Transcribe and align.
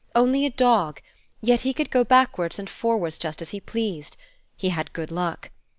only 0.15 0.47
a 0.47 0.49
dog, 0.49 0.99
yet 1.41 1.61
he 1.61 1.75
could 1.75 1.91
go 1.91 2.03
backwards 2.03 2.57
and 2.57 2.67
forwards 2.67 3.19
just 3.19 3.39
as 3.39 3.49
he 3.49 3.59
pleased: 3.59 4.17
he 4.57 4.69
had 4.69 4.93
good 4.93 5.11
luck! 5.11 5.51